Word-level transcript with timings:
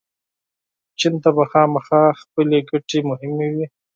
چین 0.99 1.13
ته 1.23 1.29
به 1.35 1.43
خامخا 1.51 2.01
خپلې 2.21 2.57
ګټې 2.69 2.99
مهمې 3.09 3.47
وي. 3.53 3.65